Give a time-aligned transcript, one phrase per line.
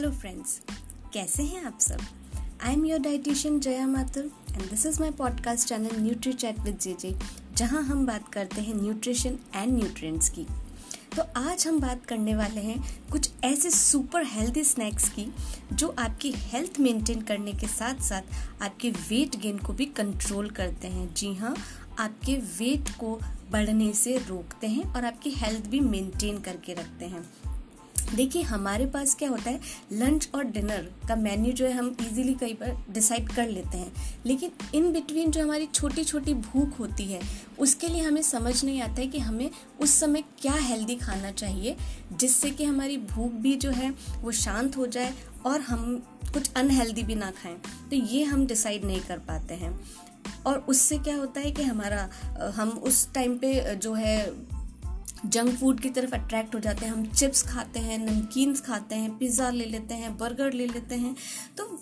[0.00, 0.60] Hello friends
[1.14, 2.00] कैसे हैं आप सब?
[2.62, 6.78] I am your dietitian Jaya Mathur and this is my podcast channel nutri chat with
[6.78, 7.12] J J
[7.56, 10.46] जहाँ हम बात करते हैं न्यूट्रिशन एंड न्यूट्रिएंट्स की।
[11.16, 12.78] तो आज हम बात करने वाले हैं
[13.12, 15.26] कुछ ऐसे सुपर हेल्दी स्नैक्स की,
[15.72, 20.88] जो आपकी हेल्थ मेंटेन करने के साथ साथ आपके वेट गेन को भी कंट्रोल करते
[20.88, 21.54] हैं। जी हाँ
[21.98, 23.18] आपके वेट को
[23.50, 27.24] बढ़ने से रोकते हैं और आपकी हेल्थ भी मेंटेन करके रखते हैं।
[28.14, 29.60] देखिए, हमारे पास क्या होता है
[29.92, 33.92] लंच और डिनर का मेन्यू जो है, हम इजीली कई बार डिसाइड कर लेते हैं।
[34.26, 37.20] लेकिन इन बिटवीन जो हमारी छोटी छोटी भूख होती है,
[37.58, 39.50] उसके लिए हमें समझ नहीं आता है कि हमें
[39.80, 41.76] उस समय क्या हेल्दी खाना चाहिए,
[42.12, 45.14] जिससे कि हमारी भूख भी जो है, वो शांत हो जाए
[45.46, 47.56] और हम कुछ अनहेल्दी भी ना खाएँ।
[47.90, 49.80] तो ये हम डिसाइड नहीं कर पाते हैं।
[50.46, 52.08] और उससे क्या होता है कि हमारा,
[52.54, 54.30] हम उस टाइम पे जो है
[55.24, 59.16] जंक फ़ूड की तरफ़ अट्रैक्ट हो जाते हैं। हम चिप्स खाते हैं, नमकीन्स खाते हैं,
[59.18, 61.14] पिज़्ज़ा ले लेते हैं, बर्गर ले लेते हैं।
[61.58, 61.78] तो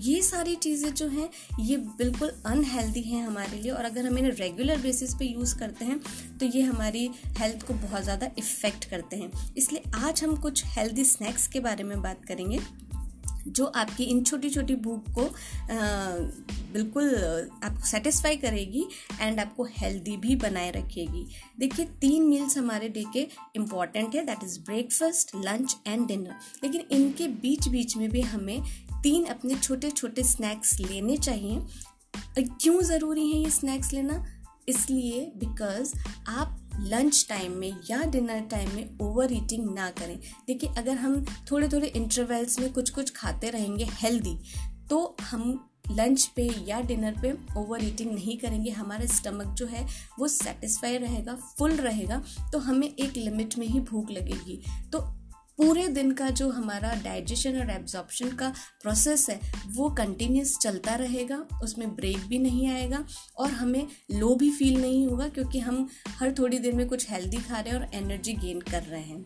[0.00, 1.28] ये सारी चीज़ें जो हैं,
[1.60, 5.84] ये बिल्कुल अनहेल्दी हैं हमारे लिए और अगर हम इन्हें रेगुलर बेसिस पे यूज़ करते
[5.84, 5.98] हैं
[6.38, 7.08] तो ये हमारी
[7.38, 11.84] हेल्थ को बहुत ज़्यादा इफ़ेक्ट करते हैं। इसलिए आज हम कुछ हेल्दी स्नैक्स के बारे
[11.84, 12.60] में बात करेंगे।
[13.46, 15.24] जो आपकी इन छोटी छोटी भूख को
[16.72, 17.08] बिल्कुल
[17.64, 18.84] आपको सेटिस्फाई करेगी
[19.20, 21.26] एंड आपको हेल्दी भी बनाए रखेगी।
[21.58, 26.34] देखिए, तीन मील्स हमारे डे के इंपॉर्टेंट है that is breakfast lunch and dinner
[26.64, 28.62] लेकिन इनके बीच बीच में भी हमें
[29.02, 31.60] तीन अपने छोटे छोटे स्नैक्स लेने चाहिए।
[32.38, 34.24] क्यों ज़रूरी है ये स्नैक्स लेना?
[34.68, 35.92] इसलिए बिकॉज़
[36.28, 41.24] आप लंच टाइम में या डिनर टाइम में ओवर ईटिंग ना करें। देखिए, अगर हम
[41.50, 44.38] थोड़े थोड़े इंटरवल्स में कुछ कुछ खाते रहेंगे हेल्दी
[44.90, 49.86] तो हम लंच पे या डिनर पे ओवर ईटिंग नहीं करेंगे। हमारा स्टमक जो है,
[50.18, 52.22] वो सेटिस्फाई रहेगा फुल रहेगा
[52.52, 54.60] तो हमें एक लिमिट में ही भूख लगेगी।
[54.92, 54.98] तो
[55.58, 58.48] पूरे दिन का जो हमारा डाइजेशन और एब्जॉर्प्शन का
[58.82, 63.04] प्रोसेस है, वो कंटिन्यूस चलता रहेगा, उसमें ब्रेक भी नहीं आएगा
[63.36, 67.36] और हमें लो भी फील नहीं होगा क्योंकि हम हर थोड़ी देर में कुछ हेल्दी
[67.36, 69.22] खा रहे हैं और एनर्जी गेन कर रहे हैं।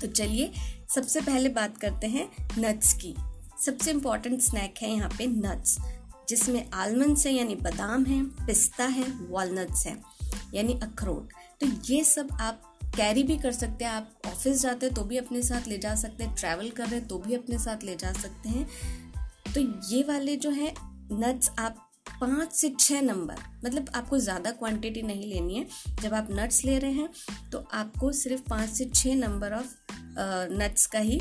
[0.00, 0.52] तो चलिए,
[0.94, 3.14] सबसे पहले बात करते हैं नट्स की।
[3.64, 5.78] सबसे इंपॉर्टेंट स्नैक है यहाँ पे नट्स
[6.28, 9.96] जिसमें आलमंड्स है, यानी बादाम है, पिस्ता है वॉलनट्स है,
[10.54, 12.62] यानी अखरोट। तो ये सब आप
[12.96, 15.94] कैरी भी कर सकते हैं। आप ऑफ़िस जाते हैं तो भी अपने साथ ले जा
[15.94, 18.66] सकते हैं। ट्रैवल कर रहे हैं तो भी अपने साथ ले जा सकते हैं।
[19.54, 20.72] तो ये वाले जो है
[21.12, 21.82] नट्स आप
[22.20, 25.66] पाँच से छः नंबर मतलब आपको ज़्यादा क्वांटिटी नहीं लेनी है।
[26.02, 27.08] जब आप नट्स ले रहे हैं
[27.52, 29.74] तो आपको सिर्फ़ पाँच से छः नंबर ऑफ़
[30.52, 31.20] नट्स का ही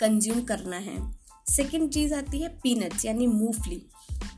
[0.00, 0.98] कंज्यूम करना है।
[1.46, 3.82] सेकेंड चीज़ आती है पीनट्स यानी मूंगफली।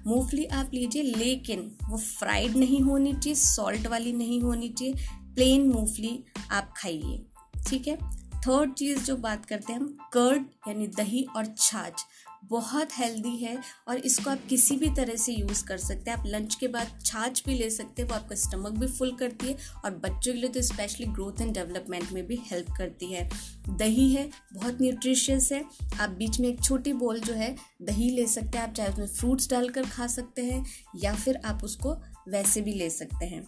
[0.06, 4.94] मूंगफली आप लीजिए, लेकिन वो फ्राइड नहीं होनी चाहिए सॉल्ट वाली नहीं होनी चाहिए
[5.34, 6.18] प्लेन मूंगफली
[6.50, 7.22] आप खाइए,
[7.68, 7.96] ठीक है?
[8.38, 12.04] थर्ड चीज़ जो बात करते हैं हम कर्ड यानी दही और छाछ।
[12.50, 13.56] बहुत हेल्दी है
[13.88, 16.98] और इसको आप किसी भी तरह से यूज़ कर सकते हैं। आप लंच के बाद
[17.04, 20.38] छाछ भी ले सकते हैं, वो आपका स्टमक भी फुल करती है और बच्चों के
[20.38, 23.28] लिए तो स्पेशली ग्रोथ एंड डेवलपमेंट में भी हेल्प करती है।
[23.68, 25.64] दही है, बहुत न्यूट्रिशियस है।
[26.00, 29.06] आप बीच में एक छोटी बोल जो है, दही ले सकते हैं। आप चाहे उसमें
[29.06, 30.64] फ्रूट्स डालकर खा सकते हैं
[30.96, 31.94] या फिर आप उसको
[32.28, 33.46] वैसे भी ले सकते हैं।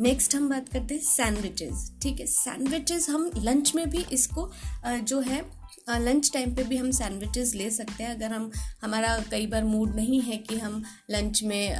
[0.00, 4.50] नेक्स्ट हम बात करते हैं सैंडविचेस ठीक है सैंडविचेस हम लंच में भी इसको
[4.86, 5.40] जो है
[5.90, 8.50] लंच टाइम पे भी हम सैंडविचेस ले सकते हैं। अगर हम,
[8.82, 11.76] हमारा कई बार मूड नहीं है कि हम लंच में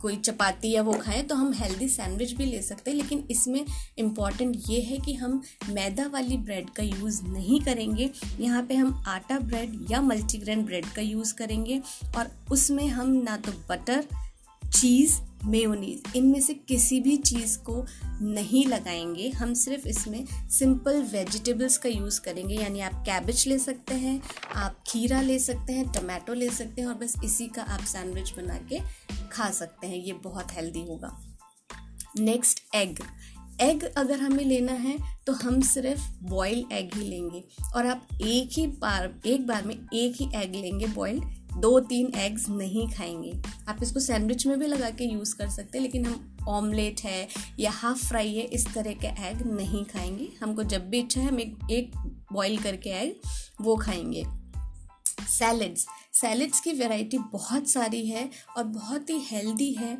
[0.00, 3.64] कोई चपाती या वो खाएँ तो हम हेल्दी सैंडविच भी ले सकते हैं। लेकिन इसमें
[3.98, 9.02] इंपॉर्टेंट ये है कि हम मैदा वाली ब्रेड का यूज़ नहीं करेंगे। यहाँ पे हम
[9.06, 11.80] आटा ब्रेड या मल्टीग्रेन ब्रेड का यूज़ करेंगे।
[12.16, 14.04] और उसमें हम ना तो बटर
[14.74, 17.86] चीज़ मेयोनीज। इनमें से किसी भी चीज़ को
[18.22, 23.94] नहीं लगाएँगे। हम सिर्फ़ इसमें सिंपल वेजिटेबल्स का यूज़ करेंगे। यानी आप कैबेज ले सकते
[23.94, 24.22] हैं,
[24.56, 28.32] आप खीरा ले सकते हैं, टमाटो ले सकते हैं और बस इसी का आप सैंडविच
[28.36, 28.80] बना के
[29.32, 31.38] खा सकते हैं। ये बहुत हेल्दी होगा।
[32.18, 32.98] Next, egg.
[33.60, 37.44] एग अगर हमें लेना है तो हम सिर्फ़ बॉयल एग ही लेंगे।
[37.76, 41.24] और आप एक ही बार, एक बार में एक ही एग लेंगे बॉइल्ड
[41.60, 43.32] दो तीन एग्स नहीं खाएँगे।
[43.68, 47.28] आप इसको सैंडविच में भी लगा के यूज़ कर सकते हैं लेकिन हम ऑमलेट है
[47.60, 51.28] या हाफ़ फ्राई है इस तरह के एग नहीं खाएँगे। हमको जब भी इच्छा है
[51.28, 51.92] हम एक, एक
[52.32, 53.20] बॉईल करके एग
[53.60, 54.24] वो खाएँगे।
[55.28, 59.96] सैलड्स सैलड्स की वैरायटी बहुत सारी है और बहुत ही हेल्दी है।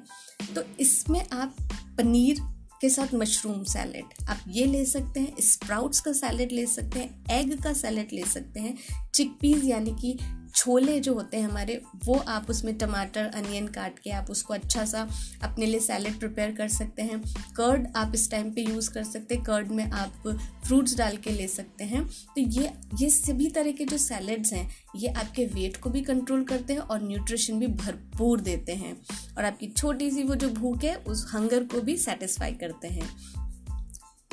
[0.55, 1.57] तो इसमें आप
[1.99, 2.41] पनीर
[2.81, 7.25] के साथ मशरूम सैलेड आप ये ले सकते हैं स्प्राउट्स का सैलेड ले सकते हैं
[7.31, 8.77] एग का सैलेड ले सकते हैं
[9.15, 10.17] चिकपीज यानी कि
[10.55, 14.85] छोले जो होते हैं हमारे, वो आप उसमें टमाटर, अनियन काट के आप उसको अच्छा
[14.85, 15.09] सा
[15.43, 17.23] अपने लिए सैलड प्रिपेयर कर सकते हैं।
[17.57, 21.31] कर्ड आप इस टाइम पे यूज़ कर सकते हैं। कर्ड में आप फ्रूट्स डाल के
[21.31, 25.77] ले सकते हैं। तो ये ये सभी तरह के जो सैलड्स हैं, ये आपके वेट
[25.77, 29.03] को भी कंट्रोल करते हैं और न्यूट्रिशन भी भरपूर देते हैं।
[29.39, 33.17] और आपकी छोटी सी वो जो भूख है, उस हंगर को भी सेटिस्फाई करते हैं।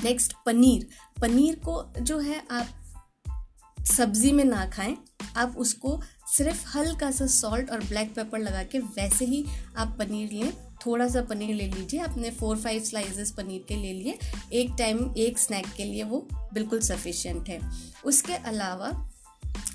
[0.04, 0.88] नेक्स्ट पनीर।
[1.22, 2.68] पनीर को जो है आप
[3.86, 4.98] सब्ज़ी में ना खाएँ।
[5.38, 9.46] आप उसको सिर्फ़ हल्का सा सॉल्ट और ब्लैक पेपर लगा के वैसे ही
[9.78, 10.54] आप पनीर लें।
[10.86, 14.18] थोड़ा सा पनीर ले लीजिए। अपने फोर फाइव स्लाइसेस पनीर के ले लिए।
[14.54, 17.60] एक टाइम एक स्नैक के लिए वो बिल्कुल सफिशियंट है।
[18.06, 19.10] उसके अलावा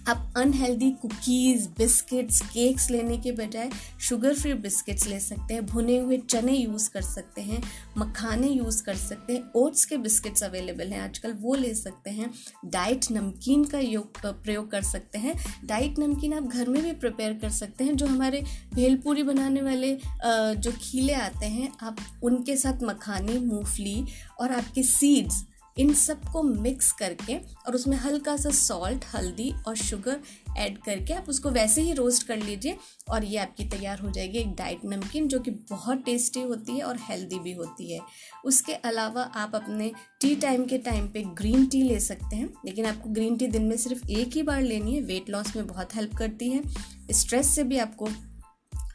[0.08, 3.70] आप अनहेल्दी कुकीज़ बिस्किट्स केक्स लेने के बजाय
[4.00, 7.62] शुगर फ्री बिस्किट्स ले सकते हैं, भुने हुए चने यूज़ कर सकते हैं,
[7.98, 12.30] मखाने यूज़ कर सकते हैं ओट्स के बिस्किट्स अवेलेबल हैं, आजकल वो ले सकते हैं
[12.66, 17.38] डाइट नमकीन का योग प्रयोग कर सकते हैं डाइट नमकीन आप घर में भी प्रिपेयर
[17.42, 18.42] कर सकते हैं, जो हमारे
[18.74, 24.04] भेलपूरी बनाने वाले जो खीले आते हैं, आप उनके साथ मखाने, मूंगफली
[24.40, 25.44] और आपके सीड्स
[25.80, 27.36] इन सबको मिक्स करके
[27.66, 30.20] और उसमें हल्का सा सॉल्ट हल्दी और शुगर
[30.56, 32.76] ऐड करके आप उसको वैसे ही रोस्ट कर लीजिए
[33.08, 36.82] और ये आपकी तैयार हो जाएगी एक डाइट नमकीन जो कि बहुत टेस्टी होती है
[36.82, 38.00] और हेल्दी भी होती है।
[38.44, 39.90] उसके अलावा आप अपने
[40.20, 43.62] टी टाइम के टाइम पे ग्रीन टी ले सकते हैं, लेकिन आपको ग्रीन टी दिन
[43.62, 46.62] में सिर्फ़ एक ही बार लेनी है वेट लॉस में बहुत हेल्प करती है।
[47.12, 48.08] स्ट्रेस से भी आपको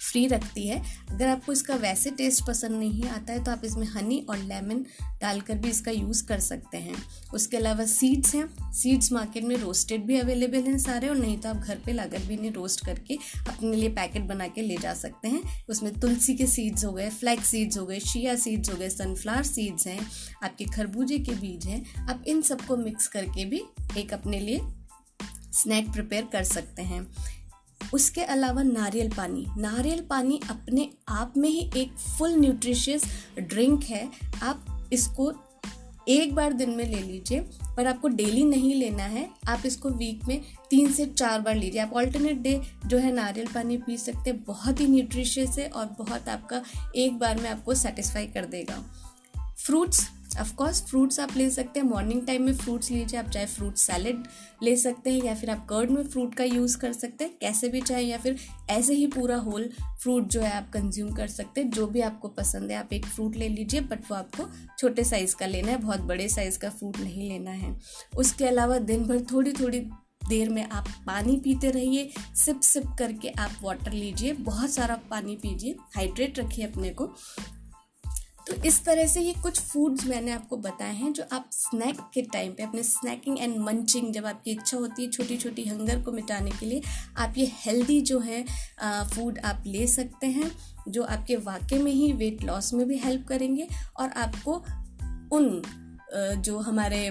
[0.06, 0.82] फ्री रखती है।
[1.12, 4.86] अगर आपको इसका वैसे टेस्ट पसंद नहीं आता है तो आप इसमें हनी और लेमन
[5.22, 6.96] डालकर भी इसका यूज़ कर सकते हैं।
[7.34, 11.50] उसके अलावा सीड्स हैं। सीड्स मार्केट में रोस्टेड भी अवेलेबल हैं सारे, और नहीं तो
[11.50, 13.18] आप घर पे लाकर भी इन्हें रोस्ट करके
[13.48, 17.10] अपने लिए पैकेट बना के ले जा सकते हैं। उसमें तुलसी के सीड्स हो गए
[17.10, 20.00] फ्लैक्स सीड्स हो गए शिया सीड्स हो गए सनफ्लावर सीड्स हैं,
[20.44, 23.62] आपके खरबूजे के बीज हैं। आप इन सबको मिक्स करके भी
[23.98, 24.60] एक अपने लिए
[25.54, 27.06] स्नैक प्रिपेयर कर सकते हैं।
[27.94, 33.04] उसके अलावा नारियल पानी। नारियल पानी अपने आप में ही एक फुल न्यूट्रिशियस
[33.40, 34.10] ड्रिंक है।
[34.44, 35.34] आप इसको
[36.08, 37.40] एक बार दिन में ले लीजिए,
[37.78, 41.82] पर आपको डेली नहीं लेना है। आप इसको वीक में तीन से चार बार लीजिए।
[41.82, 45.86] आप ऑल्टरनेट डे जो है नारियल पानी पी सकते हैं। बहुत ही न्यूट्रिशियस है और
[45.86, 46.64] बहुत आपका
[46.96, 48.84] एक बार में आपको सेटिस्फाई कर देगा।
[49.58, 53.76] फ्रूट्स ऑफकोर्स फ्रूट्स आप ले सकते हैं। मॉर्निंग टाइम में फ्रूट्स लीजिए, आप चाहे फ्रूट
[53.76, 54.24] सैलेड
[54.64, 57.70] ले सकते हैं या फिर आप कर्ड में फ्रूट का यूज़ कर सकते हैं। कैसे
[57.70, 58.40] भी चाहे या फिर
[58.70, 59.70] ऐसे ही पूरा होल
[60.02, 63.06] फ्रूट जो है आप कंज्यूम कर सकते हैं। जो भी आपको पसंद है, आप एक
[63.06, 64.50] फ्रूट ले लीजिए बट वो आपको
[64.80, 67.80] छोटे साइज़ का लेना है। बहुत बड़े साइज़ का फ्रूट नहीं लेना है।
[68.18, 69.80] उसके अलावा दिन भर थोड़ी थोड़ी
[70.30, 75.36] देर में आप पानी पीते रहिए। सिप सिप करके आप वाटर लीजिए। बहुत सारा पानी
[75.36, 77.14] पीजिए। हाइड्रेट रखिए अपने को।
[78.48, 82.22] तो इस तरह से ये कुछ फूड्स मैंने आपको बताए हैं जो आप स्नैक के
[82.24, 86.12] टाइम पे, अपने स्नैकिंग एंड मंचिंग जब आपकी इच्छा होती है छोटी छोटी हंगर को
[86.12, 86.82] मिटाने के लिए,
[87.18, 88.44] आप ये हेल्दी जो है
[88.82, 90.52] फ़ूड आप ले सकते हैं,
[90.88, 93.68] जो आपके वाकई में ही वेट लॉस में भी हेल्प करेंगे
[94.00, 94.64] और आपको
[95.36, 95.62] उन
[96.38, 97.10] जो हमारे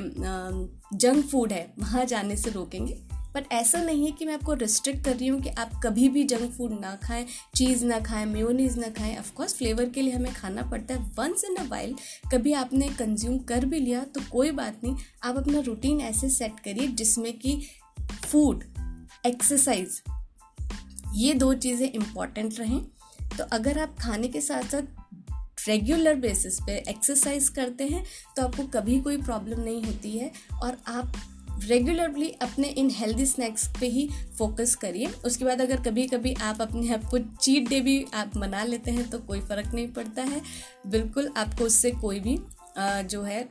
[0.94, 3.00] जंक फ़ूड है, वहाँ जाने से रोकेंगे।
[3.34, 6.24] बट ऐसा नहीं है कि मैं आपको रिस्ट्रिक्ट कर रही हूँ कि आप कभी भी
[6.24, 7.26] जंक फ़ूड ना खाएँ
[7.56, 11.44] चीज़ ना खाएँ मेयोनीज ना खाएँ। ऑफकोर्स फ्लेवर के लिए हमें खाना पड़ता है। वंस
[11.44, 11.94] इन अ वाइल
[12.32, 16.60] कभी आपने कंज्यूम कर भी लिया तो कोई बात नहीं। आप अपना रूटीन ऐसे सेट
[16.60, 17.60] करिए जिसमें कि
[18.24, 18.64] फ़ूड
[19.26, 20.00] एक्सरसाइज
[21.14, 22.80] ये दो चीज़ें इंपॉर्टेंट रहें।
[23.38, 28.04] तो अगर आप खाने के साथ साथ रेगुलर बेसिस पे एक्सरसाइज करते हैं
[28.36, 30.30] तो आपको कभी कोई प्रॉब्लम नहीं होती है।
[30.62, 31.12] और आप
[31.60, 34.08] रेगुलरली अपने इन हेल्दी स्नैक्स पे ही
[34.38, 38.36] फोकस करिए। उसके बाद अगर कभी कभी आप अपने आप को चीट डे भी आप
[38.36, 40.40] मना लेते हैं तो कोई फ़र्क नहीं पड़ता है।
[40.86, 42.38] बिल्कुल आपको उससे कोई भी
[42.78, 43.42] जो है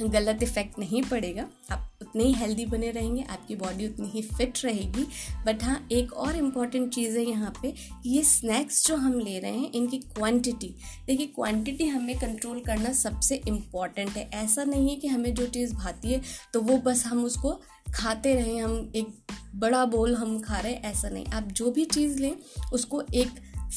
[0.00, 4.58] गलत इफ़ेक्ट नहीं पड़ेगा। आप उतने ही हेल्दी बने रहेंगे, आपकी बॉडी उतनी ही फिट
[4.64, 5.04] रहेगी।
[5.46, 7.74] बट हाँ एक और इंपॉर्टेंट चीज़ है यहाँ पे
[8.06, 10.74] ये स्नैक्स जो हम ले रहे हैं, इनकी क्वांटिटी
[11.06, 15.74] देखिए क्वांटिटी हमें कंट्रोल करना सबसे इंपॉर्टेंट है। ऐसा नहीं है कि हमें जो चीज़
[15.74, 16.20] भाती है
[16.52, 17.60] तो वो बस हम उसको
[17.94, 21.84] खाते रहें, हम एक बड़ा बोल हम खा रहे हैं, ऐसा नहीं। आप जो भी
[21.84, 22.34] चीज़ लें,
[22.72, 23.28] उसको एक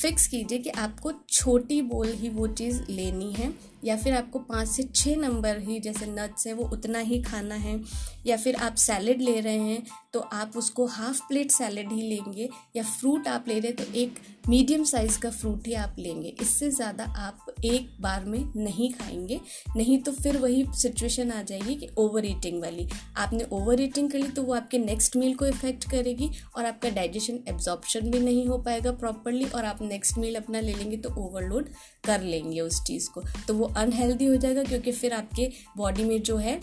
[0.02, 4.68] फिक्स कीजिए कि आपको छोटी बोल ही वो चीज़ लेनी है। या फिर आपको पाँच
[4.68, 7.80] से छः नंबर ही जैसे नट्स है, वो उतना ही खाना है।
[8.26, 9.84] या फिर आप सैलड ले रहे हैं
[10.14, 13.94] तो आप उसको हाफ़ प्लेट सैलड ही लेंगे या फ्रूट आप ले रहे हैं तो
[13.94, 14.20] एक
[14.50, 19.40] मीडियम साइज़ का फ्रूट ही आप लेंगे। इससे ज़्यादा आप एक बार में नहीं खाएँगे।
[19.78, 24.20] नहीं तो फिर वही सिचुएशन आ जाएगी कि ओवर ईटिंग वाली। आपने ओवर ईटिंग कर
[24.20, 28.48] ली तो वो आपके नेक्स्ट मील को इफ़ेक्ट करेगी और आपका डाइजेशन एब्जॉर्प्शन भी नहीं
[28.48, 31.70] हो पाएगा प्रॉपरली और आप नेक्स्ट मील अपना ले लेंगे तो ओवरलोड
[32.04, 36.22] कर लेंगे उस चीज़ को। तो वो अनहेल्दी हो जाएगा क्योंकि फिर आपके बॉडी में
[36.22, 36.60] जो है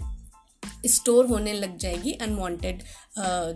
[0.87, 2.83] स्टोर होने लग जाएगी अनवांटेड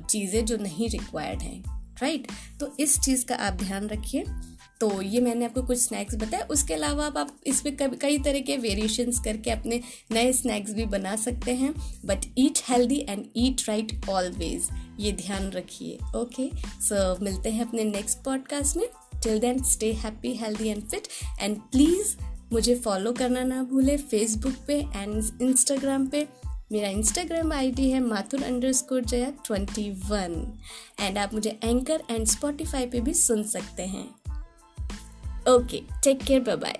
[0.07, 1.63] चीज़ें जो नहीं रिक्वायर्ड हैं
[2.03, 2.27] राइट
[2.61, 4.25] तो इस चीज़ का आप ध्यान रखिए।
[4.81, 8.57] तो ये मैंने आपको कुछ स्नैक्स बताया। उसके अलावा आप, आप इसमें कई तरह के
[8.57, 9.81] वेरिएशंस करके अपने
[10.13, 11.73] नए स्नैक्स भी बना सकते हैं।
[12.07, 14.69] But eat healthy and eat right always
[15.01, 16.49] ये ध्यान रखिए ओके
[16.81, 18.87] सो मिलते हैं अपने नेक्स्ट पॉडकास्ट में।
[19.23, 21.09] Till then stay happy healthy and fit
[21.41, 22.17] and please
[22.53, 26.27] मुझे फॉलो करना ना भूले फेसबुक पे एंड इंस्टाग्राम पे।
[26.73, 28.43] मेरा इंस्टाग्राम आईडी है Mathur
[28.73, 30.35] underscore Jaya twenty one
[31.01, 34.07] and आप मुझे एंकर एंड स्पॉटिफाई पे भी सुन सकते हैं।
[35.49, 36.79] Okay take care bye bye